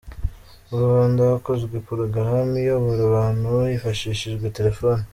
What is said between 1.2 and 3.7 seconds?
hakozwe porogaramu iyobora abantu